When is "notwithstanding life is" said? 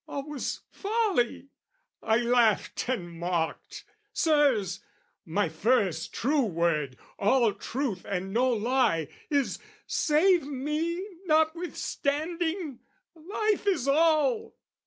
11.27-13.87